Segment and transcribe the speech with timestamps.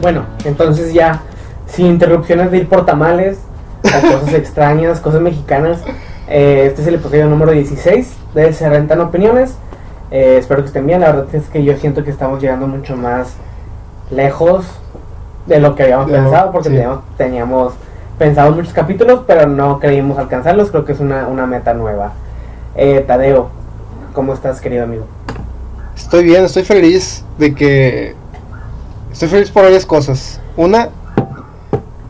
[0.00, 1.20] Bueno, entonces ya,
[1.66, 3.38] sin interrupciones de ir por tamales,
[3.84, 5.80] o cosas extrañas, cosas mexicanas,
[6.28, 9.54] eh, este es el episodio número 16 de Se Rentan Opiniones.
[10.10, 12.96] Eh, espero que estén bien, la verdad es que yo siento que estamos llegando mucho
[12.96, 13.34] más
[14.10, 14.66] lejos
[15.46, 16.74] de lo que habíamos pensado, porque sí.
[16.74, 17.72] teníamos, teníamos
[18.18, 22.12] pensado muchos capítulos, pero no creímos alcanzarlos, creo que es una, una meta nueva.
[22.74, 23.50] Eh, Tadeo,
[24.12, 25.06] ¿cómo estás, querido amigo?
[25.96, 28.19] Estoy bien, estoy feliz de que.
[29.12, 30.40] Estoy feliz por varias cosas.
[30.56, 30.90] Una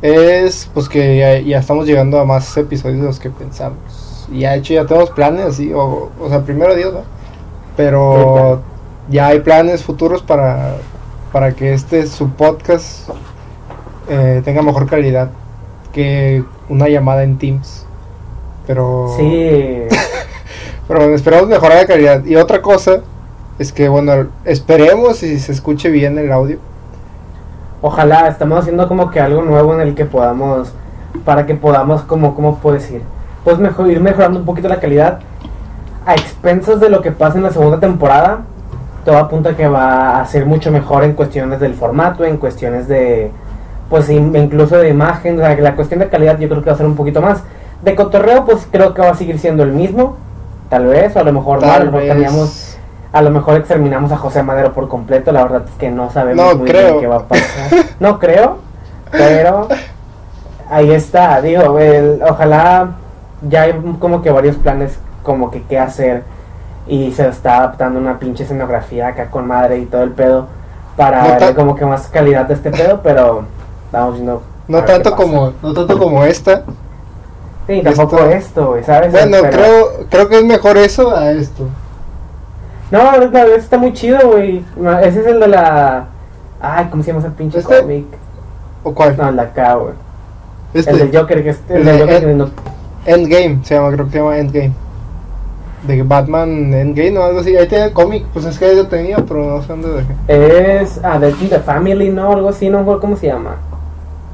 [0.02, 4.26] es pues que ya, ya estamos llegando a más episodios de los que pensamos.
[4.32, 7.02] Y ya de hecho ya tenemos planes así, o, o sea, primero Dios, ¿no?
[7.76, 8.62] Pero
[9.08, 10.76] ya hay planes futuros para,
[11.32, 13.08] para que este su podcast
[14.08, 15.30] eh, tenga mejor calidad
[15.92, 17.86] que una llamada en Teams.
[18.66, 19.82] Pero Sí,
[20.88, 22.24] pero bueno, esperamos mejorar la calidad.
[22.24, 23.00] Y otra cosa
[23.58, 26.58] es que, bueno, esperemos y se escuche bien el audio.
[27.82, 30.72] Ojalá estamos haciendo como que algo nuevo en el que podamos,
[31.24, 33.02] para que podamos, como, ¿cómo puedo decir?
[33.44, 35.20] Pues mejor, ir mejorando un poquito la calidad
[36.06, 38.40] a expensas de lo que pasa en la segunda temporada.
[39.04, 42.86] Todo apunta a que va a ser mucho mejor en cuestiones del formato, en cuestiones
[42.86, 43.30] de,
[43.88, 46.68] pues in- incluso de imagen, o sea, que la cuestión de calidad yo creo que
[46.68, 47.42] va a ser un poquito más.
[47.82, 50.16] De cotorreo, pues creo que va a seguir siendo el mismo,
[50.68, 52.69] tal vez, o a lo mejor no, a lo mejor cambiamos
[53.12, 56.44] a lo mejor exterminamos a José Madero por completo, la verdad es que no sabemos
[56.52, 56.86] No muy creo.
[56.88, 57.70] bien qué va a pasar.
[57.98, 58.58] No creo,
[59.10, 59.68] pero
[60.70, 62.90] ahí está, digo, el- ojalá
[63.48, 66.22] ya hay como que varios planes como que qué hacer
[66.86, 70.46] y se está adaptando una pinche escenografía acá con madre y todo el pedo
[70.96, 73.44] para No darle como que más calidad a este pedo, pero
[73.92, 74.42] vamos viendo.
[74.68, 76.62] No tanto como, no tanto como esta.
[77.66, 79.12] Sí, tampoco esto- esto, ¿sabes?
[79.12, 81.64] Bueno, Pero- creo, creo que es mejor eso a esto.
[82.90, 84.64] No, verdad está muy chido, güey.
[85.02, 86.06] Ese es el de la.
[86.60, 87.80] Ay, ¿cómo se llama ese pinche ¿Este?
[87.80, 88.06] cómic?
[88.82, 89.16] ¿O cuál?
[89.16, 89.94] No, el de acá, güey.
[90.74, 90.90] Este.
[90.90, 92.50] El del Joker, que es el El del de Joker que no-
[93.06, 94.72] Endgame, se llama, creo que se llama Endgame.
[95.86, 97.56] De Batman Endgame o algo así.
[97.56, 99.88] Ahí tiene el cómic, pues es que lo tenía, pero no sé dónde
[100.28, 100.80] dejé.
[100.82, 101.00] Es.
[101.02, 102.32] Ah, in the Family, ¿no?
[102.32, 103.56] Algo así, no me acuerdo cómo se llama.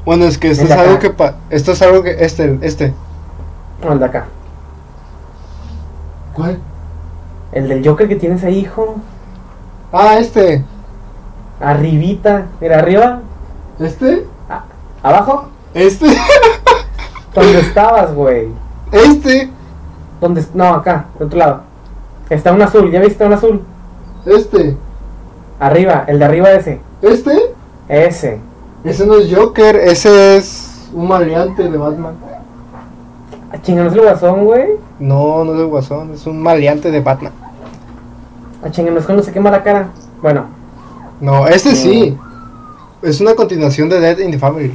[0.04, 2.58] Bueno, es que esto El es de algo que pa esto es algo que este
[2.62, 2.92] este.
[3.84, 4.24] No, el de acá.
[6.32, 6.58] ¿Cuál?
[7.52, 8.96] El del Joker que tienes ahí, hijo.
[9.92, 10.64] Ah, este.
[11.60, 12.46] Arribita.
[12.60, 13.20] Mira, arriba.
[13.78, 14.26] Este.
[15.02, 15.48] Abajo.
[15.74, 16.06] Este.
[17.34, 18.48] ¿Dónde estabas, güey?
[18.92, 19.50] Este.
[20.20, 20.44] ¿Dónde?
[20.54, 21.60] No, acá, de otro lado.
[22.30, 23.62] Está un azul, ¿ya viste un azul?
[24.24, 24.76] Este.
[25.60, 26.80] Arriba, el de arriba ese.
[27.02, 27.54] Este.
[27.88, 28.40] Ese.
[28.84, 32.14] Ese no es Joker, ese es un maleante de Batman.
[33.52, 34.70] Ah, chinga, ¿no es el guasón, güey?
[34.98, 37.32] No, no es el Guasón, es un maleante de Batman.
[38.62, 39.88] Ah, chinga, no es cuando se quema la cara.
[40.20, 40.46] Bueno,
[41.20, 42.16] No, este sí.
[43.02, 44.72] Es una continuación de Dead in the Family.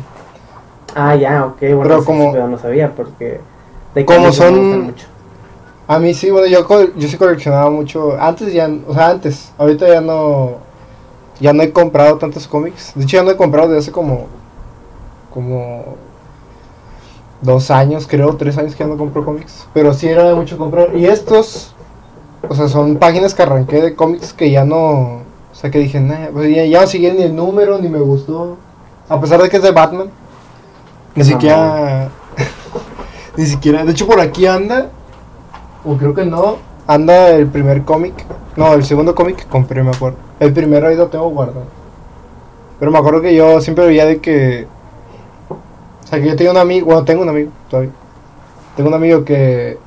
[0.96, 3.42] Ah, ya, ok, bueno, Pero como- pero no sabía porque...
[3.94, 5.06] De Como son- mucho.
[5.88, 6.66] A mí sí, bueno, yo,
[6.96, 8.16] yo sí coleccionaba mucho.
[8.20, 9.52] Antes ya, o sea, antes.
[9.58, 10.52] Ahorita ya no.
[11.42, 12.94] Ya no he comprado tantos cómics.
[12.96, 14.28] De hecho, ya no he comprado desde hace como.
[15.34, 15.96] Como.
[17.42, 19.68] Dos años, creo, tres años que ya no compro cómics.
[19.74, 20.96] Pero sí era de mucho comprar.
[20.96, 21.74] Y estos.
[22.48, 25.22] O sea, son páginas que arranqué de cómics que ya no.
[25.52, 28.00] O sea, que dije, nah, pues ya, ya no seguía ni el número, ni me
[28.00, 28.58] gustó.
[29.10, 30.10] A pesar de que es de Batman.
[31.16, 32.10] Ni siquiera.
[33.38, 33.84] ni siquiera.
[33.84, 34.90] De hecho, por aquí anda.
[35.84, 36.58] O creo que no.
[36.88, 38.14] Anda el primer cómic.
[38.56, 40.18] No, el segundo cómic que compré, me acuerdo.
[40.40, 41.66] El primero ahí lo tengo guardado.
[42.80, 44.68] Pero me acuerdo que yo siempre veía de que.
[46.12, 46.88] O sea, que yo tenía un amigo.
[46.88, 47.92] Bueno, tengo un amigo todavía.
[48.76, 49.78] Tengo un amigo que.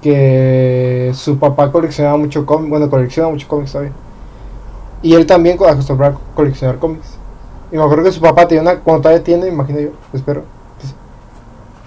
[0.00, 2.70] Que su papá coleccionaba mucho cómics.
[2.70, 3.92] Bueno, colecciona mucho cómics todavía.
[5.02, 7.16] Y él también co- acostumbraba a coleccionar cómics.
[7.72, 8.76] Y me acuerdo que su papá tenía una.
[8.80, 10.44] Cuando todavía tiene, imagino yo, espero.
[10.78, 10.94] pues,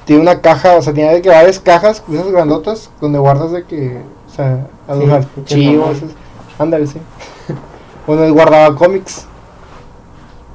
[0.06, 3.64] tiene una caja, o sea, tenía de que varias cajas, esas grandotas, donde guardas de
[3.64, 4.02] que.
[4.28, 5.98] O sea, a los Sí, archivos.
[6.60, 7.00] Ándale, sí.
[8.08, 9.26] bueno, él guardaba cómics.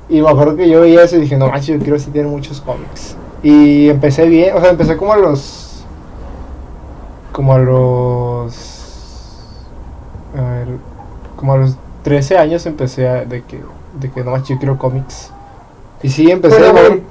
[0.08, 2.26] Y me acuerdo que yo veía eso y dije, no manches, yo quiero así tener
[2.26, 3.16] muchos cómics.
[3.42, 5.84] Y empecé bien, o sea, empecé como a los.
[7.32, 9.38] Como a los.
[10.36, 10.68] A ver.
[11.36, 13.24] Como a los 13 años empecé a.
[13.24, 13.60] De que,
[13.98, 15.32] de que no manches, yo quiero cómics.
[16.02, 16.70] Y sí, empecé.
[16.70, 17.02] Güey,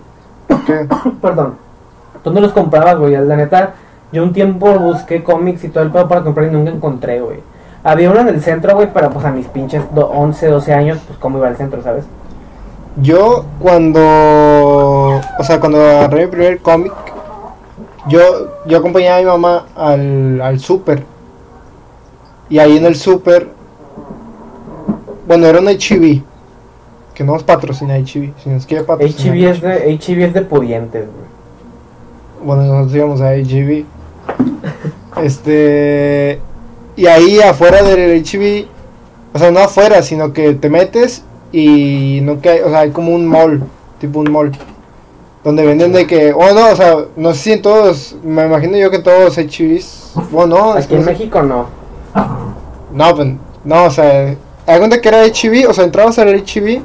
[0.66, 0.88] ¿qué?
[1.22, 1.56] perdón.
[2.24, 3.14] ¿Dónde los comprabas, güey?
[3.16, 3.74] La neta,
[4.12, 7.40] yo un tiempo busqué cómics y todo el pedo para comprar y nunca encontré, güey.
[7.84, 11.00] Había uno en el centro, güey, pero pues a mis pinches do- 11, 12 años,
[11.08, 12.06] pues cómo iba al centro, ¿sabes?
[12.98, 16.94] Yo cuando, o sea, cuando agarré mi primer cómic,
[18.08, 18.20] yo,
[18.66, 21.04] yo acompañaba a mi mamá al, al súper.
[22.50, 23.48] Y ahí en el súper,
[25.28, 26.24] bueno, era un HIV.
[27.14, 29.38] que no nos patrocina HB, si nos quiere patrocinar.
[29.38, 31.32] HB es de, HB es de pudientes, güey.
[32.44, 33.86] Bueno, nosotros íbamos a HB.
[35.24, 36.42] este.
[36.98, 38.66] Y ahí afuera del HB,
[39.34, 42.92] o sea, no afuera, sino que te metes y no que hay, o sea, hay
[42.92, 43.64] como un mall,
[44.00, 44.52] tipo un mall.
[45.44, 48.78] Donde venden de que, oh no, o sea, no sé si en todos, me imagino
[48.78, 51.66] yo que todos HBs, bueno, no, Aquí en México no.
[52.94, 53.28] No, pues,
[53.64, 54.36] no, o sea,
[54.68, 56.82] hay cuenta que era HB, o sea, entrabas al HB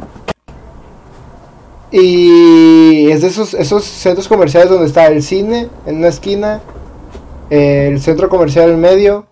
[1.91, 6.61] y es de esos, esos centros comerciales donde está el cine en una esquina,
[7.51, 9.27] el centro comercial en medio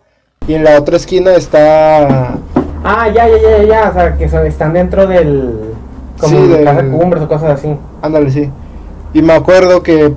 [0.47, 2.37] y en la otra esquina está...
[2.85, 5.73] Ah, ya, ya, ya, ya, o sea, que están dentro del...
[6.21, 7.75] Como Sí, de del- cumbres o cosas así.
[8.03, 8.51] Ándale, sí.
[9.15, 10.13] Y me acuerdo que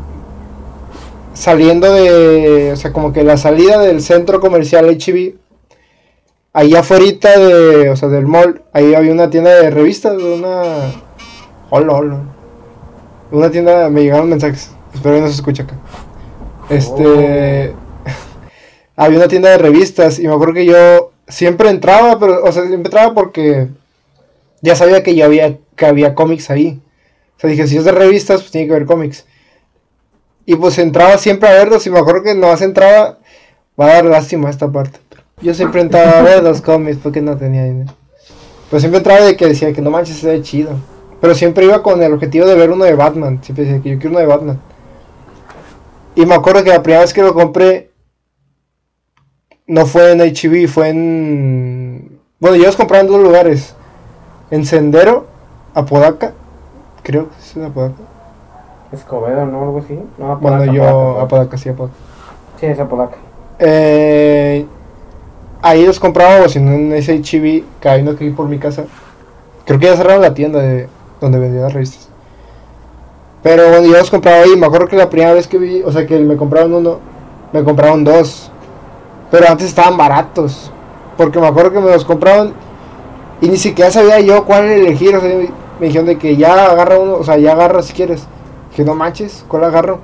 [1.33, 5.35] saliendo de, o sea, como que la salida del centro comercial HB,
[6.51, 7.05] ahí afuera
[7.37, 10.63] de, o sea, del mall, ahí había una tienda de revistas, una...
[11.69, 12.21] Hola, hola.
[13.31, 15.75] Una tienda, me llegaron mensajes, espero que no se escuche acá.
[16.69, 17.75] Este...
[18.95, 22.63] había una tienda de revistas y me acuerdo que yo siempre entraba, pero, o sea,
[22.63, 23.67] siempre entraba porque
[24.61, 26.81] ya sabía que ya había, que había cómics ahí.
[27.37, 29.25] O sea, dije, si es de revistas, pues tiene que haber cómics.
[30.45, 33.19] Y pues entraba siempre a verlos y me acuerdo que nomás entraba,
[33.79, 34.99] va a dar lástima esta parte.
[35.41, 37.93] Yo siempre entraba a ver los cómics porque no tenía dinero.
[38.69, 40.71] Pues siempre entraba de que decía que no manches, se ve chido.
[41.21, 43.39] Pero siempre iba con el objetivo de ver uno de Batman.
[43.43, 44.61] Siempre decía que yo quiero uno de Batman.
[46.15, 47.91] Y me acuerdo que la primera vez que lo compré
[49.67, 52.19] no fue en HB, fue en...
[52.39, 53.75] Bueno, yo los compraba en dos lugares.
[54.49, 55.27] En Sendero,
[55.73, 56.33] Apodaca.
[57.07, 57.93] Creo que es en Apodaca.
[58.91, 59.63] Escobedo, ¿no?
[59.63, 59.97] Algo así.
[60.17, 60.83] No, Bueno, Apodaca, yo...
[60.83, 61.23] Apodaca, Apodaca.
[61.23, 61.95] Apodaca, sí, Apodaca.
[62.59, 63.15] Sí, es Apodaca.
[63.59, 64.65] Eh,
[65.61, 68.83] ahí los compraba o si no en ese uno que hay por mi casa.
[69.65, 70.89] Creo que ya cerraron la tienda de
[71.21, 72.09] donde vendía las revistas.
[73.41, 74.57] Pero bueno, yo los compraba ahí.
[74.57, 76.99] Me acuerdo que la primera vez que vi, o sea, que me compraron uno,
[77.53, 78.51] me compraron dos.
[79.31, 80.73] Pero antes estaban baratos.
[81.15, 82.51] Porque me acuerdo que me los compraron
[83.39, 85.15] y ni siquiera sabía yo cuál elegir.
[85.15, 85.31] O sea,
[85.79, 88.27] me dijeron de que ya agarra uno, o sea, ya agarra si quieres.
[88.71, 89.99] Dije, no manches, ¿cuál agarro?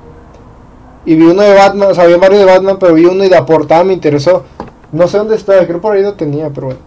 [1.06, 3.30] Y vi uno de Batman, o sea, había varios de Batman, pero vi uno y
[3.30, 4.44] la portada me interesó.
[4.92, 6.82] No sé dónde está, creo por ahí lo tenía, pero bueno.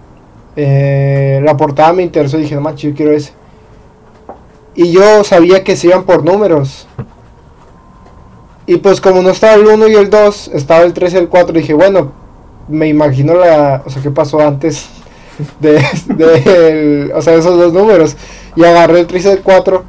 [0.54, 3.32] Eh, la portada me interesó y dije, no manches, yo quiero ese.
[4.74, 6.86] Y yo sabía que se iban por números.
[8.66, 11.28] Y pues como no estaba el 1 y el 2, estaba el 3 y el
[11.28, 12.12] 4, dije, bueno,
[12.68, 14.95] me imagino la, o sea, qué pasó antes
[15.60, 15.82] de,
[16.14, 16.70] de
[17.08, 18.16] el- o sea, esos dos números.
[18.54, 19.84] Y agarré el 3 y el 4.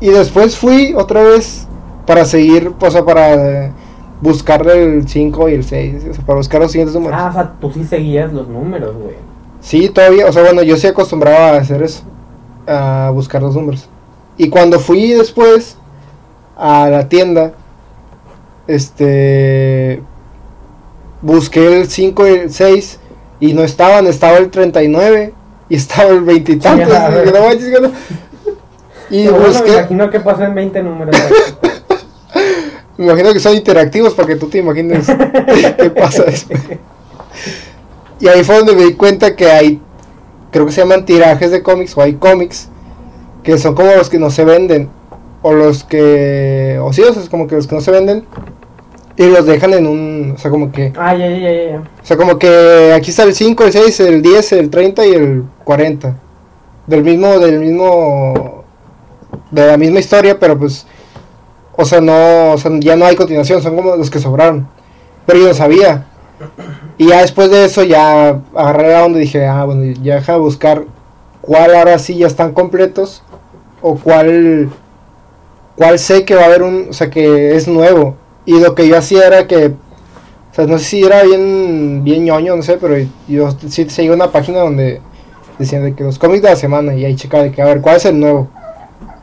[0.00, 1.66] Y después fui otra vez
[2.06, 3.72] para seguir, o sea, para
[4.20, 7.18] buscar el 5 y el 6, o sea, para buscar los siguientes números.
[7.20, 9.14] Ah, o sea, tú sí seguías los números, güey.
[9.60, 12.02] Sí, todavía, o sea, bueno, yo sí acostumbraba a hacer eso,
[12.66, 13.88] a buscar los números.
[14.36, 15.78] Y cuando fui después
[16.56, 17.52] a la tienda,
[18.66, 20.02] este,
[21.22, 23.00] busqué el 5 y el 6
[23.44, 25.34] y no estaban, estaba el 39
[25.68, 26.88] y estaba el 20 y tantos.
[26.88, 27.90] Dije, no manches, no.
[29.10, 31.14] Y Pero bueno, me busqué, imagino que pasó en 20 números.
[32.96, 35.06] me imagino que son interactivos para que tú te imagines
[35.78, 36.58] qué pasa después.
[38.18, 39.78] Y ahí fue donde me di cuenta que hay,
[40.50, 42.70] creo que se llaman tirajes de cómics o hay cómics
[43.42, 44.88] que son como los que no se venden
[45.42, 48.24] o los que, o sí, o sea, es como que los que no se venden
[49.16, 52.16] y los dejan en un, o sea, como que, ah, ya, ya, ya, o sea,
[52.16, 56.16] como que aquí está el 5, el 6, el 10, el 30 y el 40.
[56.86, 58.64] Del mismo, del mismo,
[59.50, 60.86] de la misma historia, pero pues,
[61.76, 64.68] o sea, no, o sea, ya no hay continuación, son como los que sobraron.
[65.26, 66.06] Pero yo no sabía.
[66.98, 70.38] Y ya después de eso ya agarré a donde dije, ah, bueno, ya deja de
[70.38, 70.84] buscar
[71.40, 73.22] cuál ahora sí ya están completos
[73.80, 74.70] o cuál,
[75.76, 78.16] cuál sé que va a haber un, o sea, que es nuevo.
[78.46, 79.74] Y lo que yo hacía era que
[80.54, 82.94] o sea, no sé si era bien, bien ñoño, no sé, pero
[83.26, 85.00] yo sí seguía una página donde
[85.58, 87.80] decían de que los cómics de la semana y ahí checaba de que a ver
[87.80, 88.46] cuál es el nuevo.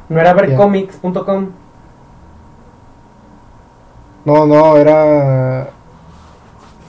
[0.10, 1.52] No era vercomics.com.
[4.26, 5.70] No, no, era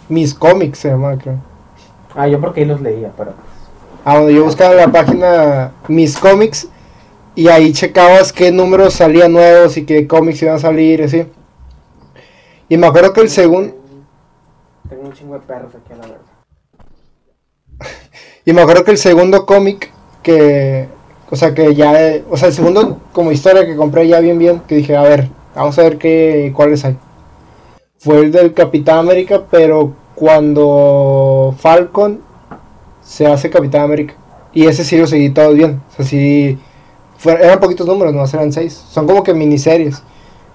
[0.09, 1.37] mis cómics se llamaba, creo.
[2.17, 3.35] Ah, yo porque ahí los leía, pero.
[4.05, 6.67] Ah, donde yo buscaba la página mis cómics
[7.37, 11.29] y ahí checabas qué números salían nuevos y qué cómics iban a salir así.
[12.73, 13.75] Y me acuerdo que el segundo
[14.89, 16.23] Tengo un chingo de perros aquí a la verdad.
[18.47, 20.89] Y me acuerdo que el segundo cómic que,
[21.29, 21.93] o sea, que ya,
[22.31, 25.29] o sea, el segundo como historia que compré ya bien bien, que dije, a ver,
[25.55, 26.97] vamos a ver qué, cuáles hay.
[27.99, 32.23] Fue el del Capitán América, pero cuando Falcon
[33.03, 34.15] se hace Capitán América.
[34.55, 35.83] Y ese sí lo seguí todo bien.
[35.91, 36.59] O sea, sí.
[37.19, 38.73] fue- eran poquitos números, no eran seis.
[38.73, 40.03] Son como que miniseries.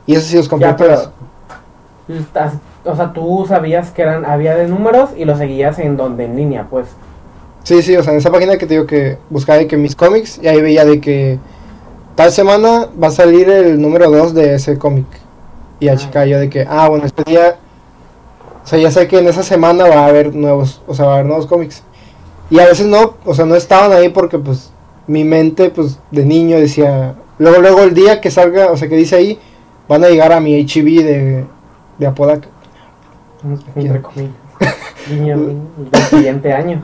[0.08, 1.17] Y eso sí los compré Ya, pero-
[2.86, 6.36] O sea, tú sabías que eran había de números y los seguías en donde en
[6.36, 6.88] línea, pues.
[7.64, 9.96] Sí, sí, o sea, en esa página que te digo que buscaba de que mis
[9.96, 11.38] cómics y ahí veía de que
[12.16, 15.06] tal semana va a salir el número 2 de ese cómic.
[15.80, 15.98] Y ya Ah.
[15.98, 17.58] checaba yo de que, ah, bueno, este día,
[18.64, 21.12] o sea, ya sé que en esa semana va a haber nuevos, o sea, va
[21.12, 21.84] a haber nuevos cómics.
[22.50, 24.72] Y a veces no, o sea, no estaban ahí porque pues
[25.06, 28.96] mi mente, pues de niño decía, luego, luego el día que salga, o sea, que
[28.96, 29.40] dice ahí,
[29.90, 31.46] van a llegar a mi HB de,
[31.98, 32.48] de Apodaca.
[33.76, 34.34] Entre comillas.
[35.10, 36.82] Del siguiente año.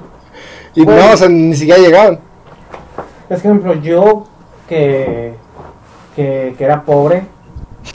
[0.75, 1.01] Y Bueno.
[1.01, 2.19] no, o sea, ni siquiera llegaban.
[3.29, 4.25] Es que, por ejemplo, yo
[4.67, 5.33] que,
[6.15, 7.23] que, que era pobre,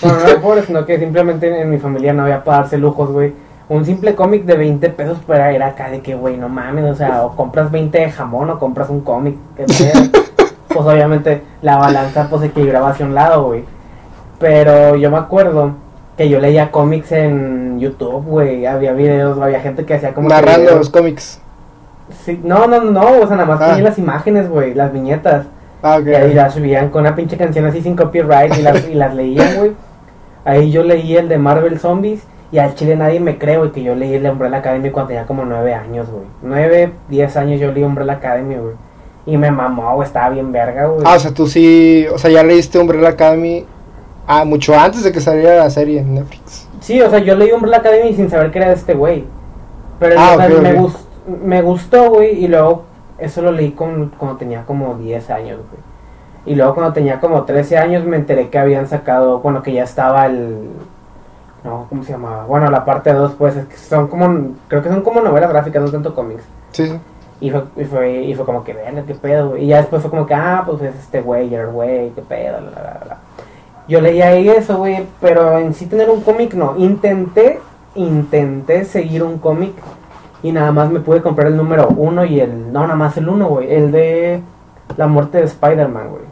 [0.03, 3.11] bueno, no era pobre, sino que simplemente en mi familia no había para darse lujos,
[3.11, 3.33] güey.
[3.69, 6.95] Un simple cómic de 20 pesos pues, era, acá de que, güey, no mames, o
[6.95, 9.67] sea, o compras 20 de jamón o compras un cómic, que
[10.69, 13.65] Pues obviamente la balanza pues se equilibraba hacia un lado, güey.
[14.39, 15.73] Pero yo me acuerdo
[16.19, 20.29] que yo leía cómics en YouTube, güey, había videos, había gente que hacía como...
[20.29, 21.41] narrando los cómics.
[22.25, 23.69] Sí, no, no, no, o sea, nada más Ah.
[23.69, 25.47] ponía las imágenes, güey, las viñetas.
[25.81, 26.07] Ah, ok.
[26.09, 29.15] Y ahí las subían con una pinche canción así sin copyright y las, y las
[29.15, 29.73] leían, güey.
[30.45, 33.85] Ahí yo leí el de Marvel Zombies y al chile nadie me cree, güey, que
[33.85, 36.25] yo leí el de Umbrella Academy cuando tenía como nueve años, güey.
[36.43, 38.75] Nueve, diez años yo leí Umbrella Academy, güey.
[39.25, 41.03] Y me mamó, güey, estaba bien verga, güey.
[41.05, 43.67] Ah, o sea, tú sí, o sea, ya leíste Umbrella Academy
[44.29, 46.69] ah, mucho antes de que saliera la serie en Netflix.
[46.81, 49.25] Sí, o sea, yo leí Umbrella Academy sin saber que era de este güey.
[49.99, 50.93] Pero Ah, o sea, ok,
[51.43, 52.85] me, gustó, güey, y luego
[53.19, 55.83] eso lo leí con, cuando tenía como 10 años, güey.
[56.47, 59.83] Y luego cuando tenía como 13 años me enteré que habían sacado, bueno, que ya
[59.83, 60.71] estaba el...
[61.65, 62.47] No, ¿cómo se llamaba?
[62.47, 65.83] Bueno, la parte 2, pues, es que son como, creo que son como novelas gráficas,
[65.83, 66.45] no tanto cómics.
[66.71, 66.99] Sí.
[67.41, 69.65] Y fue, y fue, y fue como que, verga, qué pedo, güey.
[69.65, 72.61] Y ya después fue como que, ah, pues es este güey, el güey, qué pedo,
[72.61, 73.18] la, la, la.
[73.89, 76.77] Yo leía ahí eso, güey, pero en sí tener un cómic no.
[76.77, 77.59] Intenté,
[77.95, 79.73] intenté seguir un cómic
[80.43, 83.29] y nada más me pude comprar el número uno y el, no, nada más el
[83.29, 84.43] uno, güey, el de
[84.97, 86.23] la muerte de Spider-Man, güey.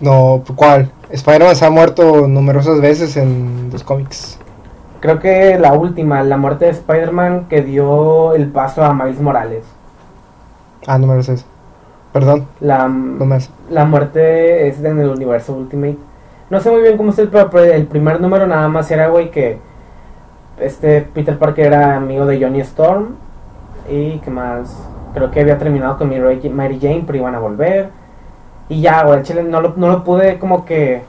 [0.00, 0.90] No, ¿cuál?
[1.10, 4.38] Spider-Man se ha muerto numerosas veces en los cómics.
[5.00, 9.64] Creo que la última, la muerte de Spider-Man que dio el paso a Miles Morales.
[10.86, 11.36] Ah, no me lo sé.
[12.12, 13.38] Perdón, La, no.
[13.70, 15.98] La muerte es en el universo Ultimate.
[16.50, 19.30] No sé muy bien cómo es el, pero el primer número nada más era, güey,
[19.30, 19.58] que
[20.58, 23.16] este Peter Parker era amigo de Johnny Storm.
[23.90, 24.74] Y que más,
[25.14, 27.90] creo que había terminado con Mary Jane, pero iban a volver.
[28.68, 31.02] Y ya, güey, chile no lo, no lo pude como que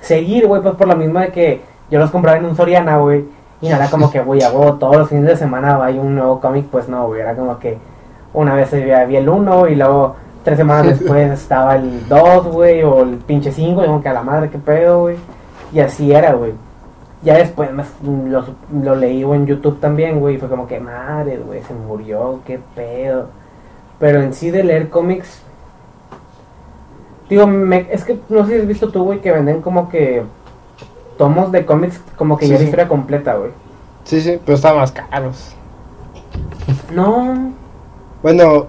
[0.00, 1.60] seguir, güey, pues por la misma de que
[1.90, 3.24] yo los compraba en un Soriana, güey.
[3.60, 6.66] Y era como que, güey, hago todos los fines de semana hay un nuevo cómic,
[6.70, 7.78] pues no, güey, era como que
[8.34, 12.82] una vez había había el 1 y luego tres semanas después estaba el 2, güey,
[12.82, 15.16] o el pinche 5, y como que a la madre, qué pedo, güey.
[15.72, 16.52] Y así era, güey.
[17.22, 17.70] Ya después
[18.02, 18.44] lo,
[18.82, 22.40] lo leí güey, en YouTube también, güey, y fue como que madre, güey, se murió,
[22.44, 23.28] qué pedo.
[24.00, 25.40] Pero en sí de leer cómics,
[27.30, 30.22] digo, me- es que no sé si has visto tú, güey, que venden como que
[31.16, 32.64] tomos de cómics como que Sí, ya sí.
[32.64, 33.50] historia completa, güey.
[34.04, 35.54] Sí, sí, pero estaban más caros.
[36.92, 37.52] No,
[38.22, 38.66] Bueno,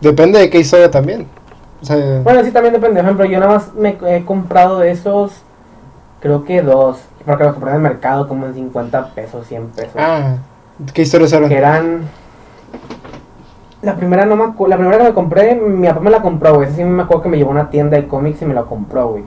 [0.00, 1.26] depende de qué historia también.
[1.80, 3.00] O sea, Bueno, sí, también depende.
[3.00, 5.42] Por ejemplo, yo nada más me he comprado de esos,
[6.20, 9.92] creo que dos, porque los compré en el mercado como en 50 pesos, 100 pesos.
[9.96, 10.36] ah,
[10.92, 11.48] ¿qué historias eran?
[11.48, 12.02] que eran...
[13.82, 16.68] La primera no me la primera que me compré, mi papá me la compró, güey.
[16.68, 18.62] Esa sí me acuerdo que me llevó a una tienda de cómics y me la
[18.62, 19.24] compró, güey.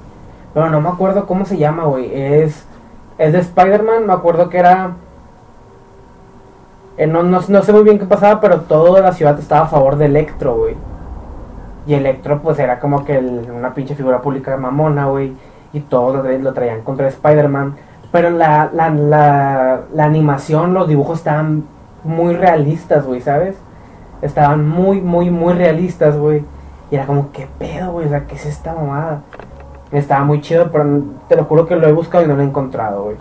[0.53, 2.10] Pero no me acuerdo cómo se llama, güey.
[2.13, 2.63] Es,
[3.17, 4.94] es de Spider-Man, me acuerdo que era...
[6.97, 9.67] eh, no, no, no sé muy bien qué pasaba, pero toda la ciudad estaba a
[9.67, 10.75] favor de Electro, güey.
[11.87, 15.33] Y Electro, pues era como que una pinche figura pública mamona, güey.
[15.73, 17.75] Y todos lo traían contra Spider-Man.
[18.11, 21.65] Pero la, la, la, la animación, los dibujos estaban
[22.03, 23.57] muy realistas, güey, ¿sabes?
[24.21, 26.45] Estaban muy, muy, muy realistas, güey.
[26.89, 28.05] Y era como, ¿qué pedo, güey?
[28.05, 29.21] O sea, ¿qué es esta mamada?
[29.91, 32.45] Estaba muy chido, pero te lo juro que lo he buscado y no lo he
[32.45, 33.17] encontrado, güey.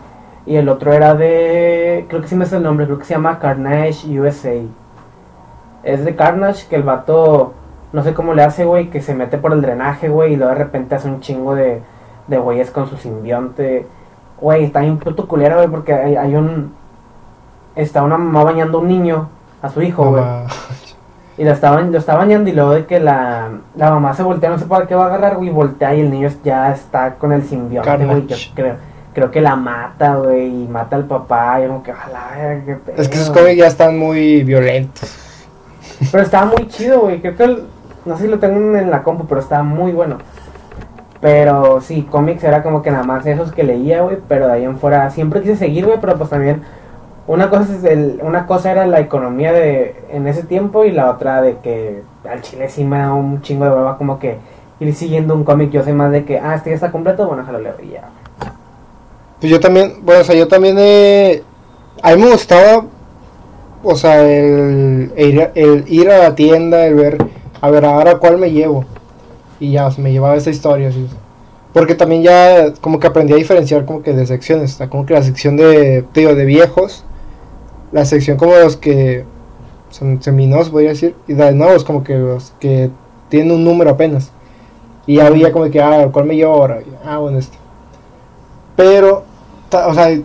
[0.47, 2.07] Y el otro era de.
[2.09, 4.55] Creo que sí me sé el nombre, creo que se llama Carnage USA.
[5.83, 7.55] Es de Carnage, que el vato.
[7.93, 10.53] No sé cómo le hace, güey, que se mete por el drenaje, güey, y luego
[10.53, 11.81] de repente hace un chingo de,
[12.27, 13.87] de güeyes con su simbionte.
[14.41, 16.75] Güey, está bien puto culero, güey, porque hay, hay un.
[17.77, 19.29] Está una mamá bañando a un niño,
[19.63, 20.25] a su hijo, güey.
[21.37, 24.51] Y lo está, lo está bañando y luego de que la, la mamá se voltea,
[24.51, 27.33] no sé para qué va a agarrar, güey, voltea y el niño ya está con
[27.33, 28.27] el simbionte, güey.
[28.27, 28.77] Yo creo,
[29.15, 32.97] creo que la mata, güey, y mata al papá, y como que, ojalá, qué pedo.
[33.01, 35.17] Es que esos cómics ya están muy violentos.
[36.11, 37.21] Pero estaba muy chido, güey.
[37.21, 37.65] Creo que, el-
[38.05, 40.19] no sé si lo tengo en la compu, pero estaba muy bueno.
[41.21, 44.19] Pero sí, cómics era como que nada más esos que leía, güey.
[44.29, 45.99] Pero de ahí en fuera siempre quise seguir, güey.
[46.01, 46.63] Pero pues también
[47.27, 51.11] una cosa, es el, una cosa era la economía de en ese tiempo y la
[51.11, 54.37] otra de que al chile sí me da un chingo de hueva como que
[54.81, 55.71] ir siguiendo un cómic.
[55.71, 58.03] Yo soy más de que, ah, este ya está completo, bueno, déjalo leo y ya.
[59.45, 61.43] Pues yo también, bueno, o sea, yo también he...
[62.03, 62.87] A mí me gustaba,
[63.83, 67.19] o sea, el, ir, a- la tienda, el ver,
[67.61, 68.87] a ver, ahora cuál me llevo.
[69.61, 71.07] Y ya, o sea, me llevaba esa historia, así.
[71.75, 75.13] Porque también ya como que aprendí a diferenciar como que de secciones, o como que
[75.13, 77.05] la sección de, digo, de viejos,
[77.93, 79.27] la sección como los que
[79.91, 82.89] son seminuevos, voy decir, y de nuevos como que los que
[83.29, 84.33] tienen un número apenas.
[85.07, 86.81] Y había como que, ah, ¿cuál me llevo ahora?
[87.05, 87.59] Ah, bueno, este.
[88.75, 89.34] Pero,
[89.75, 90.19] o sea,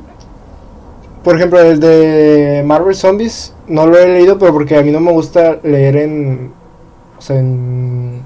[1.24, 5.00] por ejemplo, el de Marvel Zombies no lo he leído, pero porque a mí no
[5.00, 6.52] me gusta leer en.
[7.18, 8.24] O sea, en.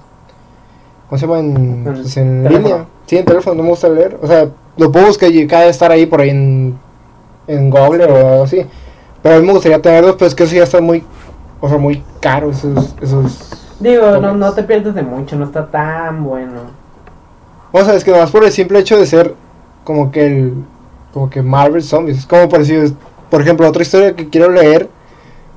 [1.10, 1.40] ¿Cómo se llama?
[1.40, 2.86] En, pues, en línea.
[3.06, 4.18] Sí, en teléfono no me gusta leer.
[4.22, 6.80] O sea, lo puedo buscar y cada estar ahí por ahí en.
[7.46, 8.66] En Google o algo así.
[9.22, 11.04] Pero a mí me gustaría tenerlos, pero es que eso ya está muy.
[11.60, 12.96] O sea, muy caro, esos.
[13.02, 16.62] esos Digo, no, no te pierdes de mucho, no está tan bueno.
[17.74, 19.36] O sea, es que nomás por el simple hecho de ser
[19.84, 20.54] como que el.
[21.14, 22.20] Como que Marvel Zombies.
[22.20, 22.84] Es como parecido.
[22.84, 22.94] es-
[23.30, 24.90] Por ejemplo, otra historia que quiero leer,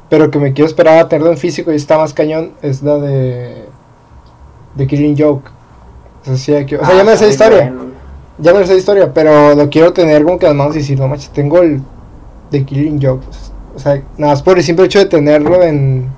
[0.09, 2.97] pero que me quiero esperar a tenerlo en físico y está más cañón, es la
[2.99, 3.67] de.
[4.75, 5.51] De Killing Joke.
[6.23, 7.73] O sea, sí, aquí- o sea, Ah, ya me sé historia.
[7.75, 7.87] bueno.
[8.39, 11.09] Ya me sé historia, pero lo quiero tener como que las manos y decir, no
[11.09, 11.81] manches, tengo el.
[12.51, 13.25] De Killing Joke.
[13.75, 16.09] O sea, nada más por el simple hecho de tenerlo en.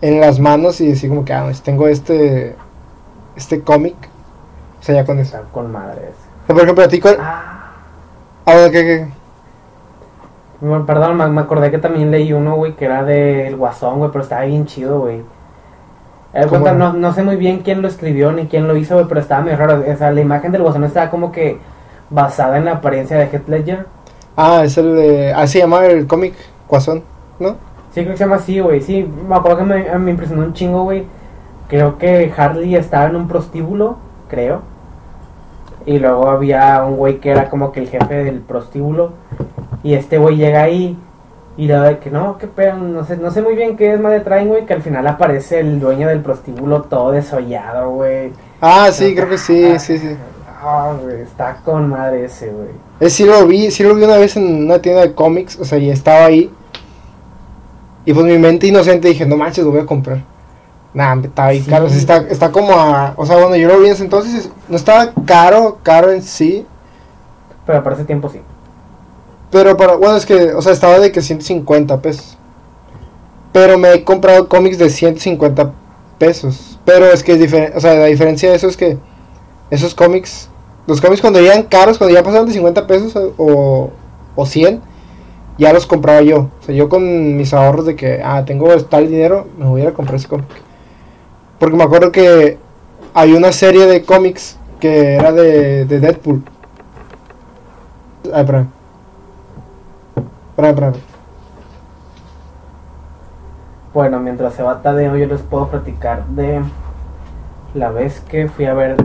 [0.00, 2.56] En las manos y decir, como que, ah, pues, tengo este.
[3.36, 3.94] Este cómic.
[4.80, 5.36] O sea, ya con eso.
[5.52, 6.10] Con madres.
[6.42, 7.16] O sea, por ejemplo, a ti, ¿cuál?
[7.20, 7.61] Ah,
[8.44, 9.08] Ah, bueno, ¿qué, qué?
[10.60, 14.10] bueno, perdón, me, me acordé que también leí uno, güey, que era del Guasón, güey,
[14.12, 15.22] pero estaba bien chido, güey.
[16.34, 19.20] Eh, no, no sé muy bien quién lo escribió ni quién lo hizo, güey, pero
[19.20, 19.82] estaba muy raro.
[19.86, 21.58] O sea, la imagen del Guasón estaba como que
[22.10, 23.86] basada en la apariencia de Heath Ledger.
[24.36, 25.32] Ah, es el de.
[25.32, 26.34] Ah, se llama el cómic
[26.68, 27.02] Guasón,
[27.38, 27.56] ¿no?
[27.92, 28.80] Sí, creo que se llama así, güey.
[28.80, 31.04] Sí, me acuerdo que me, me impresionó un chingo, güey.
[31.68, 33.96] Creo que Harley estaba en un prostíbulo,
[34.28, 34.62] creo.
[35.86, 39.12] Y luego había un güey que era como que el jefe del prostíbulo.
[39.82, 40.96] Y este güey llega ahí
[41.56, 44.00] y da de que no, qué pedo, no sé, no sé muy bien qué es
[44.00, 44.64] más de traen, güey.
[44.64, 48.32] Que al final aparece el dueño del prostíbulo todo desollado, güey.
[48.60, 50.16] Ah, sí, creo que sí, sí, sí.
[50.64, 52.68] Ah, güey, está con madre ese, güey.
[53.00, 55.64] Es, sí lo vi, sí lo vi una vez en una tienda de cómics, o
[55.64, 56.50] sea, y estaba ahí.
[58.04, 60.18] Y pues mi mente inocente dije, no manches, lo voy a comprar.
[60.94, 61.70] Nah, estaba ahí Sí.
[61.70, 63.14] caro, o sea, está, está como a...
[63.16, 66.66] O sea, bueno, yo lo vi en ese entonces, no estaba caro, caro en sí.
[67.66, 68.40] Pero para ese tiempo sí.
[69.50, 72.36] Pero para, bueno, es que, o sea, estaba de que 150 pesos.
[73.52, 75.72] Pero me he comprado cómics de 150
[76.18, 76.78] pesos.
[76.84, 78.98] Pero es que es diferente, o sea, la diferencia de eso es que
[79.70, 80.48] esos cómics,
[80.86, 83.90] los cómics cuando ya eran caros, cuando ya pasaban de 50 pesos o,
[84.34, 84.80] o 100,
[85.58, 86.50] ya los compraba yo.
[86.60, 89.92] O sea, yo con mis ahorros de que, ah, tengo tal dinero, me voy a
[89.94, 90.48] comprar ese cómic.
[91.62, 92.58] Porque me acuerdo que
[93.14, 96.42] hay una serie de cómics que era de, de Deadpool.
[98.34, 98.66] Ay, espérame.
[100.50, 100.96] Espérame, espérame.
[103.94, 106.62] Bueno, mientras se va Tadeo, yo les puedo platicar de
[107.74, 108.96] la vez que fui a ver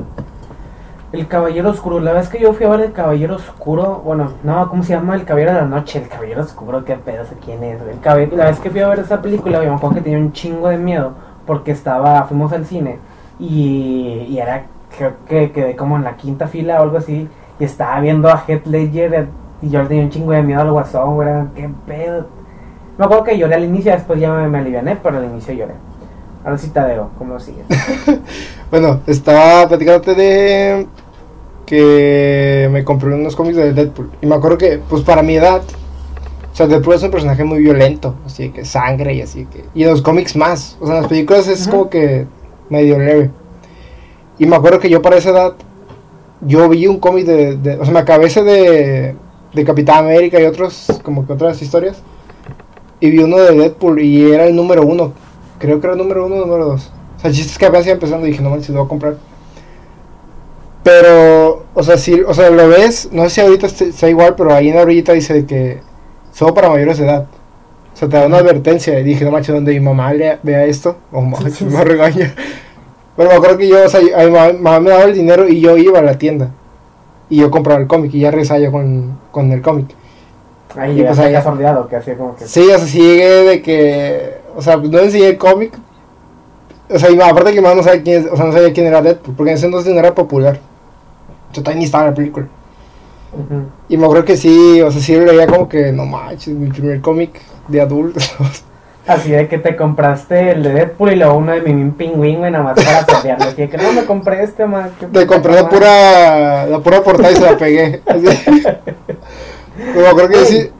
[1.11, 1.99] El Caballero Oscuro.
[1.99, 5.13] La vez que yo fui a ver El Caballero Oscuro, bueno, no, ¿cómo se llama?
[5.13, 5.99] El Caballero de la Noche.
[5.99, 7.79] El Caballero Oscuro, qué pedo, sé quién es.
[7.83, 10.33] El caballero, la vez que fui a ver esa película, me acuerdo que tenía un
[10.33, 12.99] chingo de miedo porque estaba, fuimos al cine
[13.39, 17.27] y, era, creo que quedé como en la quinta fila o algo así
[17.59, 19.29] y estaba viendo a Heath Ledger
[19.63, 22.27] y yo tenía un chingo de miedo al guasón, güey, qué pedo.
[22.99, 25.73] Me acuerdo que lloré al inicio, después ya me, me aliviané, pero al inicio lloré.
[26.43, 27.65] Ahora sí, Tadeo, ¿cómo sigues?
[28.69, 30.87] Bueno, estaba platicándote de
[31.65, 34.11] que me compré unos cómics de Deadpool.
[34.21, 35.61] Y me acuerdo que, pues para mi edad,
[36.57, 39.63] sea, Deadpool es un personaje muy violento, así que sangre y así que.
[39.75, 42.25] Y en los cómics más, o sea, en las películas es como que
[42.69, 43.29] medio leve.
[44.39, 45.53] Y me acuerdo que yo para esa edad,
[46.41, 49.15] yo vi un cómic de, de- O sea, me acabé ese de,
[49.53, 52.01] de Capitán América y otros, como que otras historias.
[52.99, 55.13] Y vi uno de Deadpool y era el número uno.
[55.59, 56.91] Creo que era el número uno o número dos.
[57.17, 58.85] O sea, el chiste es que apenas iba empezando y dije, no manches, lo voy
[58.85, 59.17] a comprar.
[60.83, 64.53] Pero, o sea, si, o sea, lo ves, no sé si ahorita está igual, pero
[64.53, 65.81] ahí en la orillita dice que
[66.37, 67.25] solo para mayores de edad.
[67.93, 68.99] O sea, te da una advertencia.
[68.99, 72.33] Y dije, no manches, donde mi mamá lea- vea esto, o sí, me regaña.
[73.15, 75.47] Pero me acuerdo que yo, o sea, a mi mamá, mamá me daba el dinero
[75.47, 76.51] y yo iba a la tienda.
[77.29, 79.87] Y yo compraba el cómic y ya regresaba yo con, con el cómic.
[80.77, 82.45] Ahí Y pues ahí- a casualidad o que hacía como que...
[82.47, 84.37] Sí, o sea, sí llegué de que.
[84.55, 85.73] O sea, pues no enseñé el cómic.
[86.89, 88.71] O sea, y aparte que mi mamá no sabía quién, es- o sea, no sabía
[88.71, 90.59] quién era Deadpool, porque en ese entonces no era popular.
[91.51, 92.47] Yo también ni estaba en la película.
[93.89, 96.69] Y me acuerdo que sí, o sea, sí lo leía como que, no manches, mi
[96.69, 98.35] primer cómic de adultos.
[99.07, 102.51] Así de que te compraste el de Deadpool y luego uno de Mimín Pingüín, güey,
[102.51, 103.45] nada más para pelearle.
[103.45, 104.91] Así de que no me compré este, más.
[105.13, 108.01] Le compré la pura, la pura portada y se la pegué.
[108.05, 108.25] Así.
[109.93, 110.71] Pero acuerdo que sí.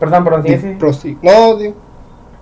[0.00, 0.76] Perdón, perdón, sí, sí.
[0.78, 1.74] Prosti- No, di-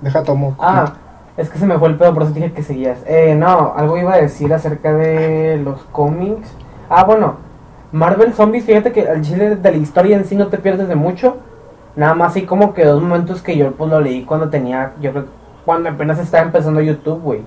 [0.01, 0.57] deja tomo.
[0.59, 0.94] Ah,
[1.37, 2.99] es que se me fue el pedo, por eso dije que seguías.
[3.07, 6.49] Eh, no, algo iba a decir acerca de los cómics.
[6.88, 7.37] Ah, bueno,
[7.92, 10.94] Marvel Zombies, fíjate que al chile de la historia en sí no te pierdes de
[10.96, 11.37] mucho.
[11.94, 15.12] Nada más así como que dos momentos que yo pues lo leí cuando tenía, yo
[15.12, 15.25] creo,
[15.64, 17.40] cuando apenas estaba empezando YouTube, güey.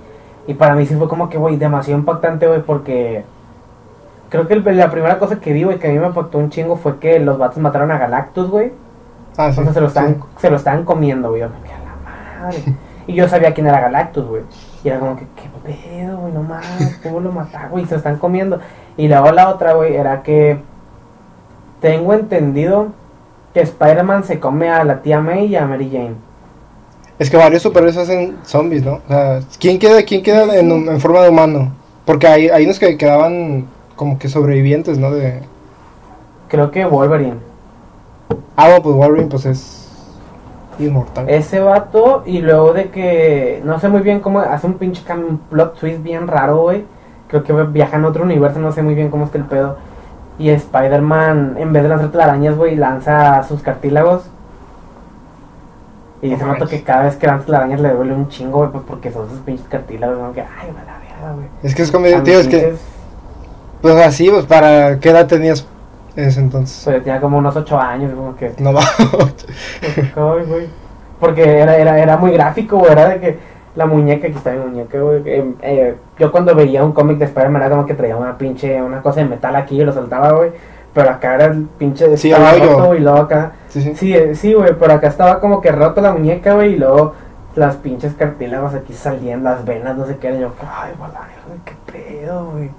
[0.47, 3.23] Y para mí sí fue como que, güey, demasiado impactante, güey, porque
[4.29, 6.49] creo que el- la primera cosa que vi, güey, que a mí me impactó un
[6.49, 8.71] chingo fue que los vatos mataron a Galactus, güey.
[9.37, 9.59] Ah, sí.
[9.61, 10.21] O sea, se lo estaban, sí.
[10.37, 11.41] se lo estaban comiendo, güey.
[11.41, 11.49] La
[12.41, 12.63] madre.
[13.05, 14.41] Y yo sabía quién era Galactus, güey.
[14.83, 16.33] Y era como que, ¿qué pedo, güey?
[16.33, 17.85] No mames, ¿cómo lo mataron, güey?
[17.85, 18.59] Se lo están comiendo.
[18.99, 20.57] Y luego la otra, güey, era que
[21.79, 22.87] tengo entendido
[23.53, 26.15] que Spider-Man se come a la tía May y a Mary Jane.
[27.17, 28.95] Es que varios superhéroes hacen zombies, ¿no?
[28.95, 31.71] O sea, ¿quién queda, quién queda en, en forma de humano?
[32.03, 35.11] Porque hay, hay unos que quedaban como que sobrevivientes, ¿no?
[35.11, 35.43] De...
[36.49, 37.37] Creo que Wolverine.
[38.57, 39.87] Ah, bueno, pues Wolverine pues es
[40.77, 41.29] inmortal.
[41.29, 45.01] Ese vato, y luego de que no sé muy bien cómo hace un pinche
[45.49, 46.83] plot twist bien raro, güey.
[47.29, 49.77] Creo que viaja en otro universo, no sé muy bien cómo es que el pedo.
[50.37, 54.23] Y Spider-Man, en vez de lanzar telarañas, güey, lanza sus cartílagos.
[56.21, 56.79] Y No se nota manches.
[56.79, 59.39] que cada vez que lanza telarañas le duele un chingo, güey, pues porque son sus
[59.39, 60.33] pinches cartílagos, ¿no?
[60.33, 61.47] Que, ay, va la verga, güey.
[61.63, 62.75] Es que es como, A tío, es que,
[63.81, 65.65] pues así, pues para, ¿qué edad tenías
[66.15, 66.81] en ese entonces?
[66.83, 68.53] Pues tenía como unos 8 años, como que.
[68.59, 68.81] No va.
[71.19, 72.91] Porque era, era, era muy gráfico, güey.
[72.91, 73.39] Era de que
[73.75, 75.21] la muñeca, aquí está mi muñeca, güey.
[75.25, 79.01] eh, yo cuando veía un cómic de Spider-Man era como que traía una pinche, una
[79.01, 80.51] cosa de metal aquí y lo soltaba, güey.
[80.93, 83.53] Pero acá era el pinche Sí, estaba roto y luego acá.
[83.69, 83.95] sí, sí.
[83.95, 87.13] Sí, eh, sí, güey, pero acá estaba como que roto la muñeca, güey, y luego
[87.55, 90.33] las pinches cartílagos aquí salían, las venas, no sé qué.
[90.33, 91.27] Y yo, ay, guarda,
[91.65, 92.71] qué pedo, güey.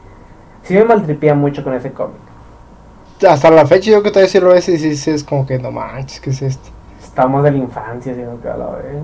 [0.62, 2.16] Sí me maltripía mucho con ese cómic.
[3.29, 5.59] Hasta la fecha yo que todavía sí lo ves y sí, sí es como que
[5.59, 6.70] no manches, ¿qué es esto?
[7.03, 9.03] Estamos de la infancia, como que a la vez.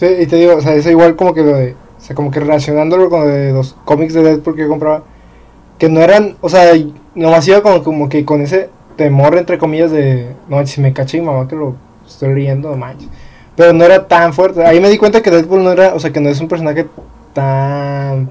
[0.00, 2.30] Sí, y te digo, o sea, eso igual como que lo de, o sea, como
[2.30, 5.02] que relacionándolo con de los cómics de Deadpool que compraba,
[5.76, 6.72] que no eran, o sea,
[7.14, 11.20] nomás iba como, como que con ese temor, entre comillas, de, no si me caché
[11.20, 11.74] mi mamá que lo
[12.06, 13.10] estoy leyendo, no manches.
[13.54, 14.64] Pero no era tan fuerte.
[14.64, 16.86] Ahí me di cuenta que Deadpool no era, o sea, que no es un personaje
[17.34, 18.30] tan,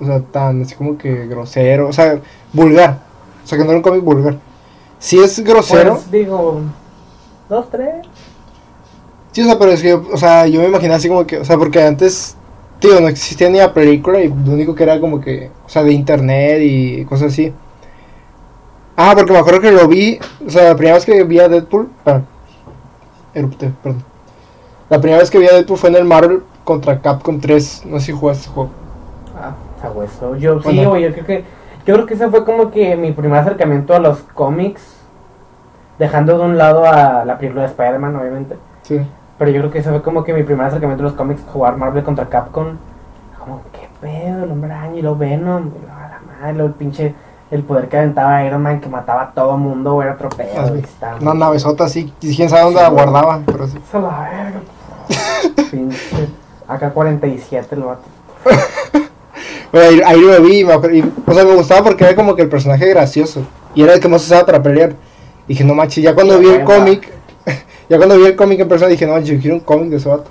[0.00, 2.18] o sea, tan así como que grosero, o sea,
[2.52, 2.98] vulgar.
[3.44, 4.38] O sea, que no era un cómic vulgar.
[4.98, 5.92] Sí es grosero.
[5.92, 6.62] Pues digo,
[7.48, 8.08] dos, tres.
[9.36, 11.44] Sí, o sea, pero es que, o sea, yo me imaginaba así como que, o
[11.44, 12.38] sea, porque antes,
[12.78, 15.82] tío, no existía ni la película y lo único que era como que, o sea,
[15.82, 17.52] de internet y cosas así.
[18.96, 21.50] Ah, porque me acuerdo que lo vi, o sea, la primera vez que vi a
[21.50, 22.22] Deadpool, ah,
[23.34, 24.02] erupté, perdón.
[24.88, 28.00] La primera vez que vi a Deadpool fue en el Marvel contra Capcom 3, no
[28.00, 28.70] sé si jugaste ese juego.
[29.38, 29.54] Ah,
[29.86, 30.34] a hueso.
[30.36, 30.96] Yo sí, Bueno.
[30.96, 31.44] yo creo que
[31.84, 34.96] yo creo que ese fue como que mi primer acercamiento a los cómics,
[35.98, 38.56] dejando de un lado a la película de Spider-Man, obviamente.
[38.80, 38.98] Sí.
[39.38, 41.76] Pero yo creo que ese fue como que mi primer acercamiento a los cómics, jugar
[41.76, 42.76] Marvel contra Capcom.
[43.38, 46.68] Como, qué pedo, el hombre araña y lo Venom, y luego a la madre, luego
[46.68, 47.14] el pinche,
[47.50, 50.70] el poder que aventaba Iron Man que mataba a todo mundo, era otro pedo, Ah,
[50.82, 53.78] estaba Una navezota así, quién sabe dónde Sí, la guardaban, pero sí.
[53.78, 54.60] Esa la verga.
[55.70, 56.28] pinche,
[56.68, 58.02] AK-47 el vato.
[59.72, 62.34] Bueno, ahí, ahí lo vi, y me y, o sea, me gustaba porque era como
[62.34, 63.42] que el personaje gracioso.
[63.74, 64.94] Y era el que más usaba para pelear.
[65.46, 67.12] Y dije, no manches, ya cuando vi el cómic,
[67.88, 70.08] ya cuando vi el cómic en persona dije, no yo quiero un cómic de ese
[70.08, 70.30] vato.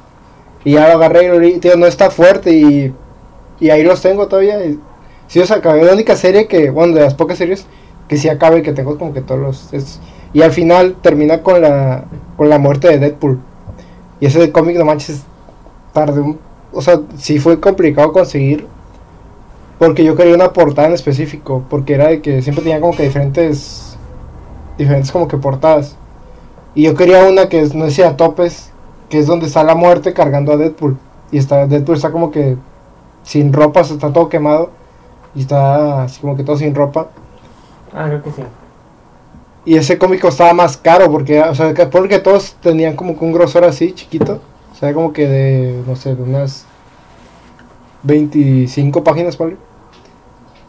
[0.63, 2.94] Y ya lo agarré y lo tío, no está fuerte y,
[3.60, 4.63] y ahí los tengo todavía.
[4.65, 4.80] Y,
[5.28, 7.65] sí, o sea, acabé la única serie que, bueno, de las pocas series
[8.08, 9.74] que sí acabe, que tengo como que todos los...
[9.74, 10.00] es-
[10.34, 12.06] y al final termina con la,
[12.38, 13.39] con la muerte de Deadpool.
[14.20, 15.24] Y ese cómic, no manches,
[15.94, 16.39] tardé un...
[16.74, 18.68] O sea, sí fue complicado conseguir
[19.78, 23.04] porque yo quería una portada en específico, porque era de que siempre tenía como que
[23.04, 23.98] diferentes,
[24.78, 25.98] diferentes como que portadas.
[26.76, 28.72] Y yo quería una que es, no decía topes,
[29.10, 30.98] que es donde está la muerte cargando a Deadpool.
[31.32, 32.58] Y está, Deadpool está como que
[33.24, 34.72] sin ropa, o sea, está todo quemado.
[35.34, 37.08] Y está así como que todo sin ropa.
[37.94, 38.44] Ah, creo que sí.
[39.66, 43.26] Y ese cómic costaba más caro, porque, o sea, que- porque todos tenían como que
[43.26, 44.40] un grosor así, chiquito.
[44.72, 46.66] O sea, como que de, no sé, de unas
[48.04, 49.58] 25 páginas, ¿vale?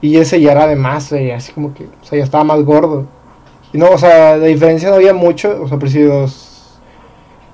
[0.00, 3.06] Y ese ya era de más, así como que, o sea, ya estaba más gordo.
[3.72, 6.78] Y no, o sea, de diferencia no había mucho, o sea, pero sí los,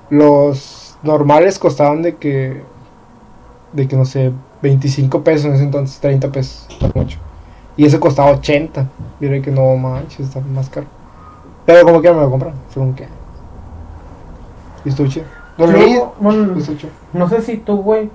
[0.09, 2.61] los normales costaban de que,
[3.73, 7.19] de que no sé, 25 pesos en ese entonces, 30 pesos, mucho.
[7.75, 8.87] Y ese costaba 80.
[9.19, 10.85] Diré que no manches, está más caro.
[11.65, 13.07] Pero como que me lo compraron, según que.
[14.85, 15.25] Y estuvo chido.
[15.57, 16.91] Bueno, chido.
[17.13, 18.09] no sé si tú, güey,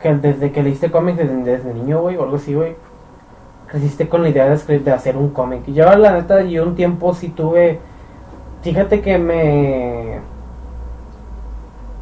[0.00, 2.76] que desde que leíste cómics desde, desde niño, güey, o algo así, güey,
[3.72, 5.62] creciste con la idea de, escribir, de hacer un cómic.
[5.66, 7.80] Yo, la neta, yo un tiempo sí tuve.
[8.60, 10.18] Fíjate que me.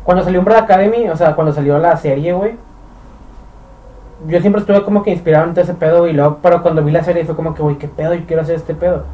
[0.03, 2.57] Cuando salió Umbrella Academy, o sea, cuando salió la serie, güey.
[4.27, 7.05] Yo siempre estuve como que inspirado en ese pedo, y luego, pero cuando vi la
[7.05, 9.05] serie fue como que, güey, qué pedo, yo quiero hacer este pedo.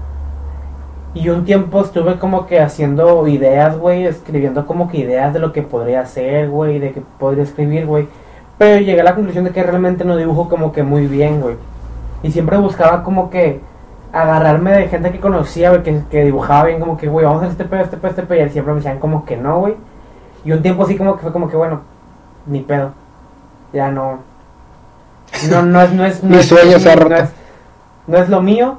[1.14, 5.52] Y un tiempo estuve como que haciendo ideas, güey, escribiendo como que ideas de lo
[5.52, 8.08] que podría hacer, güey, de que podría escribir, güey.
[8.58, 11.56] Pero llegué a la conclusión de que realmente no dibujo como que muy bien, güey.
[12.22, 13.60] Y siempre buscaba como que
[14.12, 17.46] agarrarme de gente que conocía, güey, que, que dibujaba bien, como que, güey, vamos a
[17.46, 18.46] hacer este pedo, este pedo, este pedo.
[18.46, 19.74] Y siempre me decían como que no, güey.
[20.44, 21.80] Y un tiempo así como que fue como que, bueno,
[22.46, 22.92] ni pedo.
[23.72, 24.20] Ya no.
[25.50, 27.32] No, no es, no es, no Mi es- sueño se ha no es-
[28.06, 28.78] no es lo mío.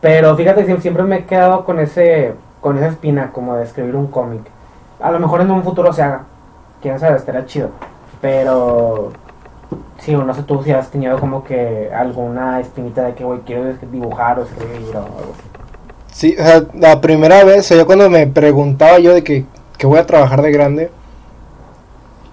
[0.00, 3.96] Pero fíjate, que siempre me he quedado con ese, con esa espina como de escribir
[3.96, 4.42] un cómic.
[5.00, 6.22] A lo mejor en un futuro se haga.
[6.80, 7.70] Quién sabe, estaría chido.
[8.20, 9.12] Pero
[9.98, 13.40] Sí, o no sé tú si has tenido como que alguna espinita de que, güey,
[13.40, 15.34] quiero dibujar o escribir o algo.
[16.12, 19.44] Sí, o sea, la primera vez, o sea, yo cuando me preguntaba yo de que,
[19.78, 20.90] que voy a trabajar de grande,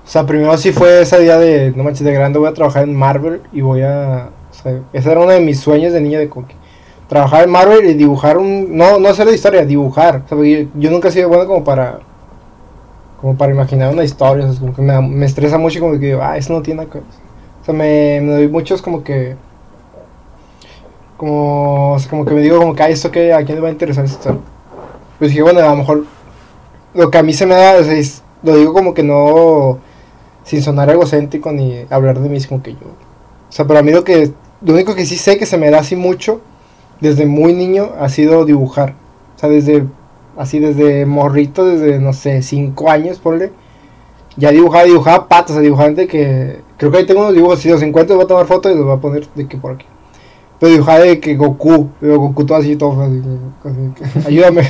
[0.04, 2.84] o sea, primero sí fue esa idea de, no manches, de grande voy a trabajar
[2.84, 6.20] en Marvel y voy a, o sea, ese era uno de mis sueños de niño
[6.20, 6.56] de cookie.
[7.08, 10.24] Trabajar en Marvel y dibujar un, no, no hacer la historia, dibujar.
[10.26, 12.00] O sea, yo, yo nunca he sido bueno como para,
[13.22, 16.14] como para imaginar una historia, o sea, como que me, estresa mucho y como que
[16.22, 17.02] ah, eso no tiene nada que.
[17.62, 19.36] O sea, me, me doy muchos como que
[21.18, 23.72] como, como que me digo como que, ay, esto que a quién le va a
[23.72, 24.40] interesar esto.
[25.20, 26.06] Pues dije, bueno, a lo mejor
[26.94, 29.80] lo que a mí se me da, o sea, es- lo digo como que no,
[30.46, 32.80] sin sonar egocéntrico ni hablar de mí, como que yo.
[33.50, 35.72] O sea, pero a mí lo que, lo único que sí sé que se me
[35.72, 36.42] da así mucho,
[37.02, 38.96] desde muy niño, ha sido dibujar.
[39.38, 39.86] O sea, desde,
[40.38, 43.52] así desde morrito, desde, no sé, cinco años, ponle.
[44.38, 47.82] Ya dibujaba, dibujaba patas, sea, dibujante que, creo que ahí tengo unos dibujos, si los
[47.82, 49.86] encuentro voy a tomar fotos y los voy a poner de que por aquí.
[50.60, 53.22] Pero dibujaba de que Goku, pero Goku todo así, todo así,
[54.28, 54.68] ayúdame.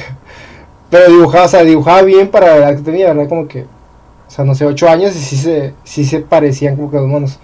[0.89, 3.29] Pero dibujaba, o sea, dibujaba bien para la edad que tenía, ¿verdad?
[3.29, 6.89] Como que, o sea, no sé, 8 años y sí se, sí se parecían como
[6.89, 7.39] que los monos.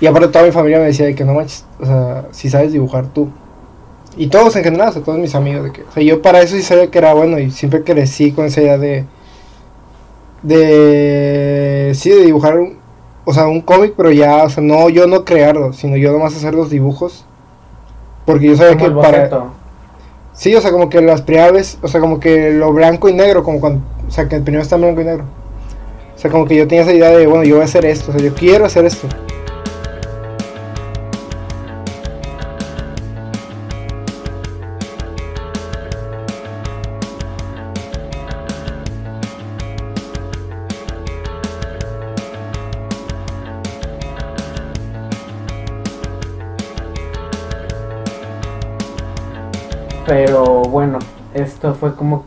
[0.00, 2.72] Y aparte toda mi familia me decía de que no manches, o sea, si sabes
[2.72, 3.28] dibujar tú.
[4.16, 6.42] Y todos en general, o sea, todos mis amigos, de que, o sea, yo para
[6.42, 9.04] eso sí sabía que era bueno y siempre crecí con esa idea de,
[10.42, 12.78] de, sí, de dibujar, un,
[13.24, 16.36] o sea, un cómic, pero ya, o sea, no, yo no crearlo, sino yo nomás
[16.36, 17.24] hacer los dibujos.
[18.26, 19.44] Porque yo sabía Como el que para...
[20.32, 23.42] Sí, o sea, como que las primeras, o sea, como que lo blanco y negro,
[23.42, 25.24] como cuando, o sea, que el primero está en blanco y negro.
[26.14, 28.10] O sea, como que yo tenía esa idea de, bueno, yo voy a hacer esto,
[28.10, 29.08] o sea, yo quiero hacer esto.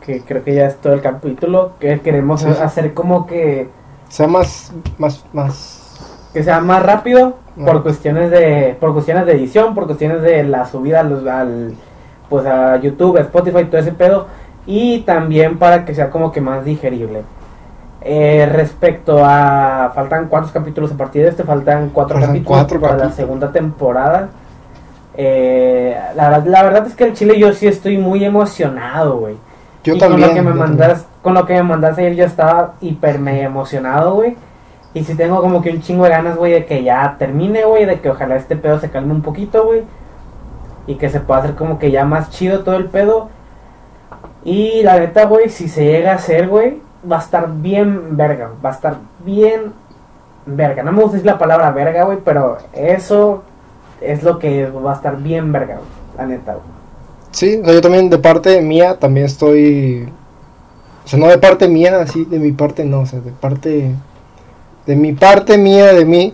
[0.06, 1.72] Que creo que ya es todo el capítulo.
[1.80, 3.68] Que queremos Sí, hacer como que,
[4.08, 6.28] sea, más, más, más...
[6.32, 10.66] que sea más rápido por cuestiones de por cuestiones de edición, por cuestiones de la
[10.66, 11.74] subida al, al
[12.28, 14.26] pues a YouTube, a Spotify, todo ese pedo
[14.66, 17.22] y también para que sea como que más digerible.
[18.08, 22.80] Eh, respecto a faltan cuántos capítulos a partir de este, faltan cuatro Faltan capítulos cuatro
[22.80, 24.28] para la segunda temporada.
[25.16, 29.36] Eh, la, verdad- la verdad es que el Chile yo sí estoy muy emocionado, güey.
[29.86, 30.20] Yo y también.
[30.20, 30.68] Con lo que me también.
[30.68, 34.36] mandas, con lo que me mandaste ayer yo estaba hiper mega emocionado, güey.
[34.94, 37.84] Y sí tengo como que un chingo de ganas, güey, de que ya termine, güey,
[37.84, 39.84] de que ojalá este pedo se calme un poquito, güey.
[40.88, 43.28] Y que se pueda hacer como que ya más chido todo el pedo.
[44.44, 48.50] Y la neta, güey, si se llega a hacer, güey, va a estar bien verga,
[48.64, 49.72] va a estar bien
[50.46, 50.82] verga.
[50.82, 53.44] No me gusta decir la palabra verga, güey, pero eso
[54.00, 55.88] es lo que va a estar bien verga, güey.
[56.16, 56.75] La neta, güey.
[57.36, 60.08] Sí, o sea, yo también de parte mía también estoy...
[61.04, 63.94] O sea, no de parte mía, así, de mi parte no, o sea, de parte...
[64.86, 66.32] De mi parte mía, de mí.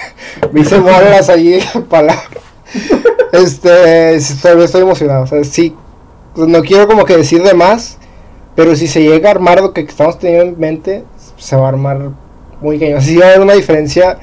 [0.52, 2.28] me hice bolas allí, palabras.
[3.32, 5.74] Este, sí, estoy, emocionado, o sea, sí.
[6.36, 7.96] No quiero como que decir de más,
[8.54, 11.04] pero si se llega a armar lo que estamos teniendo en mente,
[11.38, 12.10] se va a armar
[12.60, 13.00] muy cañón.
[13.00, 14.18] Sí va a haber una diferencia,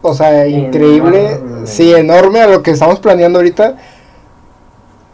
[0.00, 1.66] o sea, increíble, Enorme.
[1.68, 3.76] sí, enorme a lo que estamos planeando ahorita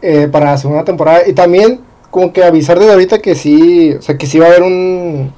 [0.01, 1.21] eh, para la segunda temporada.
[1.27, 4.49] Y también como que avisar desde ahorita que sí, o sea, que sí va a
[4.49, 5.31] haber un,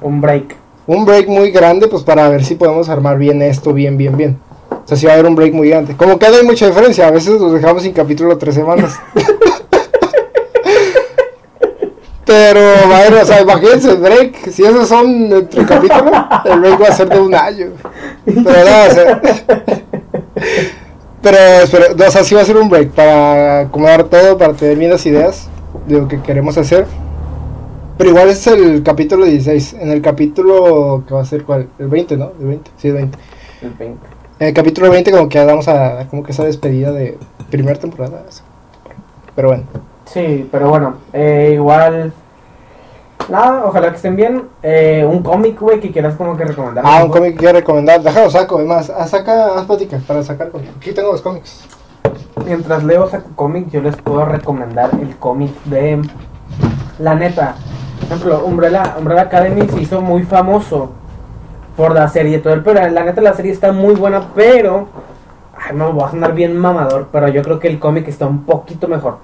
[0.00, 0.56] Un break.
[0.86, 4.38] un break muy grande, pues para ver si podemos armar bien esto, bien, bien, bien.
[4.70, 5.96] O sea, sí va a haber un break muy grande.
[5.96, 8.98] Como que no hay mucha diferencia, a veces los dejamos sin capítulo tres semanas.
[12.24, 16.12] Pero, bueno, o sea, imagínense el break, si esos son entre capítulos,
[16.44, 17.72] el break va a ser de un año.
[18.24, 19.20] Pero no, o sea,
[21.22, 21.36] pero,
[21.96, 24.90] no, o sea, sí va a ser un break para acomodar todo, para tener bien
[24.90, 25.48] las ideas
[25.86, 26.86] de lo que queremos hacer.
[27.98, 29.74] Pero igual es el capítulo 16.
[29.74, 31.68] En el capítulo que va a ser cuál?
[31.78, 32.32] El 20, ¿no?
[32.40, 32.70] El 20.
[32.78, 33.18] Sí, el 20.
[33.60, 34.06] El 20.
[34.38, 37.18] En el capítulo 20 como que damos a como que esa despedida de
[37.50, 38.24] primera temporada.
[39.36, 39.64] Pero bueno.
[40.06, 42.12] Sí, pero bueno, eh, igual.
[43.28, 44.48] Nada, ojalá que estén bien.
[44.62, 46.84] Eh, un cómic, güey, que quieras como que recomendar.
[46.86, 48.02] Ah, un cómic que quiero recomendar.
[48.02, 48.90] Déjalo saco, es más.
[48.90, 50.50] ah, saca, haz plática para sacar.
[50.76, 51.64] Aquí tengo los cómics.
[52.44, 56.02] Mientras leo saco cómic, yo les puedo recomendar el cómic de.
[56.98, 57.54] La neta.
[57.98, 60.92] Por ejemplo, Umbrella, Umbrella Academy se hizo muy famoso
[61.76, 64.88] por la serie y todo el pero la neta la serie está muy buena, pero
[65.56, 68.44] ay, me voy a sonar bien mamador, pero yo creo que el cómic está un
[68.44, 69.18] poquito mejor.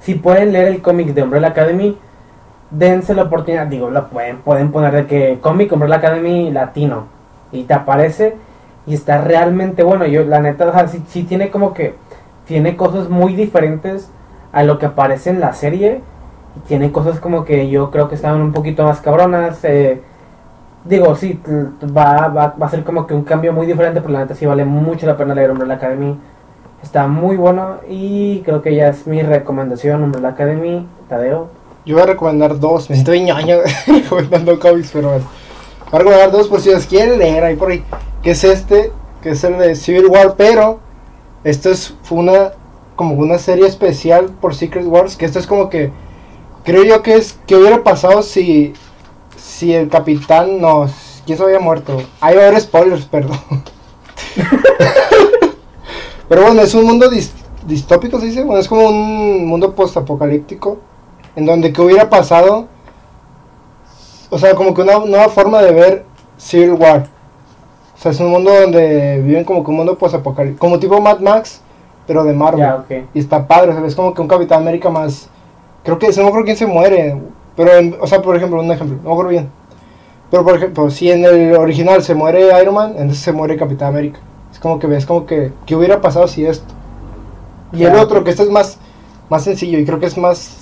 [0.00, 1.96] Si pueden leer el cómic de Umbrella Academy,
[2.72, 7.06] dense la oportunidad, digo, lo pueden, pueden poner de que cómic Umbrella Academy latino
[7.52, 8.36] y te aparece
[8.86, 10.06] y está realmente bueno.
[10.06, 11.94] Yo la neta, o sí, sí tiene como que
[12.46, 14.10] tiene cosas muy diferentes
[14.52, 16.02] a lo que aparece en la serie
[16.66, 19.64] tiene cosas como que yo creo que estaban un poquito más cabronas.
[19.64, 20.00] eh,
[20.84, 21.40] digo, sí,
[21.96, 24.46] va, va, va a ser como que un cambio muy diferente, pero la neta sí
[24.46, 26.18] vale mucho la pena leer Umbrella Academy.
[26.82, 31.48] Está muy bueno y creo que ya es mi recomendación, Umbrella Academy, Tadeo.
[31.84, 32.88] Yo voy a recomendar dos.
[32.90, 35.24] Me siento ñoño recomendando cómics, pero bueno.
[35.90, 37.84] Voy a recomendar dos por si los quieren leer ahí por ahí.
[38.22, 38.92] Que es este,
[39.22, 40.78] que es el de Civil War, pero
[41.44, 42.52] esto es una
[42.94, 45.90] como una serie especial por Secret Wars, que esto es como que
[46.62, 48.74] creo yo que es que hubiera pasado si
[49.36, 50.86] si el capitán no,
[51.26, 52.00] quién se había muerto.
[52.20, 53.38] Ahí va a haber spoilers, perdón.
[56.28, 57.32] Pero bueno, es un mundo dis-
[57.66, 58.42] distópico, se dice.
[58.44, 60.78] Bueno, es como un mundo postapocalíptico.
[61.36, 62.66] En donde que hubiera pasado.
[64.30, 66.04] O sea, como que una nueva forma de ver
[66.38, 67.06] Civil War.
[67.94, 70.60] O sea, es un mundo donde viven como que un mundo postapocalíptico.
[70.60, 71.60] Como tipo Mad Max,
[72.06, 72.60] pero de Marvel.
[73.14, 75.28] Y está padre, o sea, es como que un Capitán América más.
[75.84, 77.16] Creo que, no me acuerdo quién se muere.
[77.56, 79.48] Pero, en- o sea, por ejemplo, un ejemplo, no me acuerdo bien.
[80.30, 83.88] Pero, por ejemplo, si en el original se muere Iron Man, entonces se muere Capitán
[83.88, 84.18] América.
[84.50, 86.72] Es como que ves, como que, ¿qué hubiera pasado si esto?
[87.72, 88.78] Y el otro, que este es más,
[89.28, 90.61] más sencillo y creo que es más,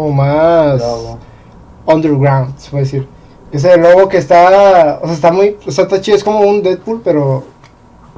[0.00, 0.82] como más
[1.86, 3.06] underground, se puede decir.
[3.50, 6.24] Que es el logo que está, o sea, está muy, o sea, está chido, es
[6.24, 7.44] como un Deadpool, pero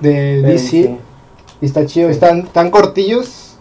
[0.00, 0.58] de DC.
[0.68, 0.98] sí.
[1.60, 2.14] Y está chido, Sí.
[2.14, 3.56] están tan cortillos.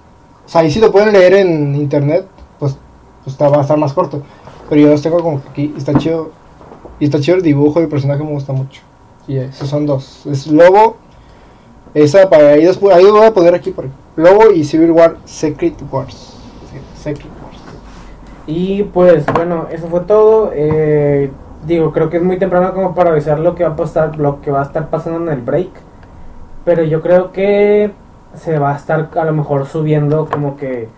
[0.46, 2.28] O sea, ahí si lo pueden leer en internet,
[2.60, 2.76] pues,
[3.24, 4.22] pues está, va a estar más corto.
[4.70, 6.32] Pero yo los tengo como que aquí, está chido.
[7.00, 8.82] Y está chido el dibujo y el personaje me gusta mucho.
[9.28, 10.26] Y esos son dos.
[10.26, 10.98] Es Lobo,
[11.94, 15.76] esa para ahí después, ahí voy a poner aquí por Lobo y Civil War Secret
[15.92, 16.34] Wars.
[17.02, 17.31] Secret Wars.
[18.52, 20.52] Y pues bueno, eso fue todo.
[20.54, 21.32] Eh,
[21.66, 24.42] digo, creo que es muy temprano como para avisar lo que va a pasar, lo
[24.42, 25.70] que va a estar pasando en el break.
[26.66, 27.92] Pero yo creo que
[28.36, 30.90] se va a estar a lo mejor subiendo como que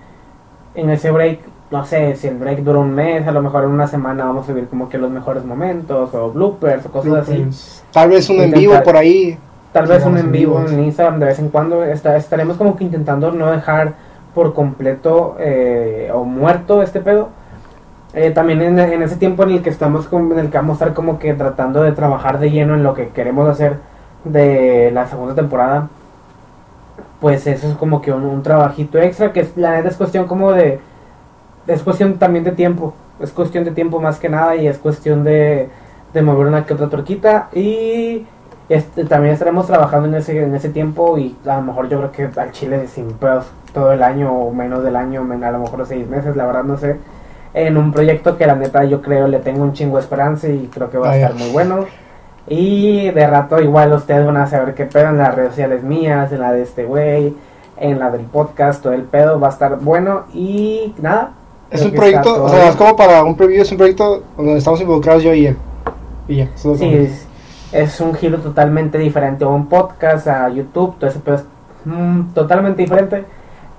[0.75, 1.39] en ese break,
[1.71, 4.45] no sé, si el break dura un mes, a lo mejor en una semana vamos
[4.45, 7.45] a subir como que los mejores momentos o bloopers o cosas así.
[7.91, 9.37] Tal vez un en vivo por ahí.
[9.71, 10.71] Tal vez un en en vivo vivos.
[10.71, 11.83] en Instagram de vez en cuando.
[11.83, 13.93] Está- estaremos como que intentando no dejar
[14.35, 17.29] por completo eh, o muerto este pedo.
[18.13, 20.85] Eh, también en, ese tiempo en el que estamos con- en el que vamos a
[20.85, 23.77] estar como que tratando de trabajar de lleno en lo que queremos hacer
[24.23, 25.89] de la segunda temporada.
[27.19, 30.51] Pues eso es como que un, trabajito extra que es, la neta es cuestión como
[30.51, 30.79] de
[31.67, 32.93] es cuestión también de tiempo.
[33.19, 35.69] Es cuestión de tiempo más que nada y es cuestión de,
[36.13, 38.25] de mover una que otra torquita y
[38.69, 42.31] este, también estaremos trabajando en ese, en ese tiempo y a lo mejor yo creo
[42.33, 45.85] que al Chile sin pedos todo el año o menos del año, a lo mejor
[45.85, 46.97] seis meses, la verdad no sé,
[47.53, 50.69] en un proyecto que la neta yo creo le tengo un chingo de esperanza y
[50.73, 51.85] creo que va a estar muy bueno.
[52.47, 56.31] Y de rato igual ustedes van a saber qué pedo en las redes sociales mías,
[56.31, 57.33] en la de este güey,
[57.77, 61.31] en la del podcast, todo el pedo va a estar bueno y nada.
[61.71, 64.79] Es un proyecto, o sea, es como para un preview, es un proyecto donde estamos
[64.81, 65.57] involucrados yo y él.
[66.27, 67.27] Y ya, Sí, es,
[67.71, 71.45] es un giro totalmente diferente a un podcast, a YouTube, todo ese pedo es
[71.85, 73.25] mm, totalmente diferente.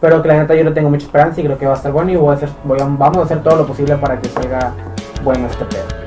[0.04, 1.90] Pero que la neta yo le tengo mucha esperanza y creo que va a estar
[1.90, 2.16] bueno y
[2.82, 4.70] a- vamos a hacer todo lo posible para que salga
[5.22, 6.03] bueno este pedo.